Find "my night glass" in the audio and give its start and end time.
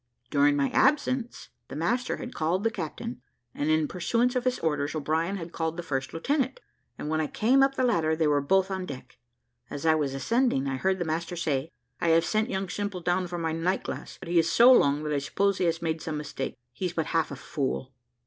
13.37-14.17